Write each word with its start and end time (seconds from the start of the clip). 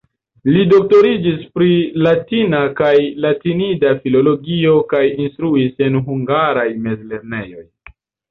Li 0.53 0.61
doktoriĝis 0.69 1.41
pri 1.57 1.67
latina 2.05 2.61
kaj 2.79 2.93
latinida 3.27 3.93
filologio 4.05 4.73
kaj 4.95 5.03
instruis 5.27 5.85
en 5.89 5.99
hungaraj 6.11 6.67
mezlernejoj. 6.89 7.65